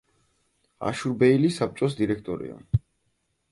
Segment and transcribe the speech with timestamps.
[0.91, 2.59] აშურბეილი საბჭოს დირექტორია.